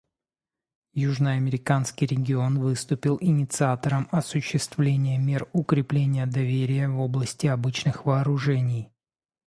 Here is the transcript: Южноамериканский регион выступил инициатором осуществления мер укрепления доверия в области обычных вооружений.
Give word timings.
Южноамериканский 0.95 2.07
регион 2.07 2.57
выступил 2.57 3.19
инициатором 3.21 4.07
осуществления 4.11 5.19
мер 5.19 5.47
укрепления 5.53 6.25
доверия 6.25 6.89
в 6.89 6.99
области 6.99 7.45
обычных 7.45 8.03
вооружений. 8.07 8.91